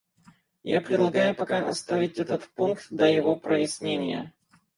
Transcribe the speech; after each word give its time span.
Я 0.63 0.81
предлагаю 0.81 1.35
пока 1.35 1.59
оставить 1.69 2.17
этот 2.17 2.49
пункт 2.55 2.87
до 2.89 3.05
его 3.05 3.35
прояснения. 3.35 4.33